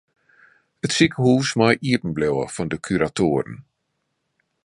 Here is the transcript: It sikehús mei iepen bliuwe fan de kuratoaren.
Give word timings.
It 0.85 0.91
sikehús 0.95 1.49
mei 1.59 1.75
iepen 1.89 2.11
bliuwe 2.15 2.45
fan 2.55 2.69
de 2.71 2.77
kuratoaren. 2.85 3.57